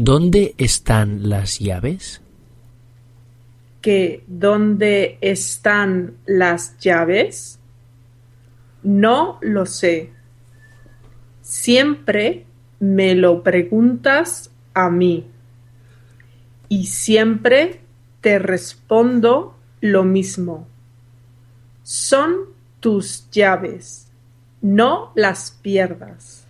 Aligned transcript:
¿Dónde 0.00 0.54
están 0.58 1.28
las 1.28 1.58
llaves? 1.58 2.20
¿Que 3.82 4.22
dónde 4.28 5.18
están 5.20 6.18
las 6.24 6.78
llaves? 6.78 7.58
No 8.84 9.40
lo 9.42 9.66
sé. 9.66 10.12
Siempre 11.42 12.46
me 12.78 13.16
lo 13.16 13.42
preguntas 13.42 14.52
a 14.72 14.88
mí. 14.88 15.26
Y 16.68 16.86
siempre 16.86 17.80
te 18.20 18.38
respondo 18.38 19.58
lo 19.80 20.04
mismo. 20.04 20.68
Son 21.82 22.36
tus 22.78 23.28
llaves. 23.32 24.12
No 24.60 25.10
las 25.16 25.50
pierdas. 25.60 26.47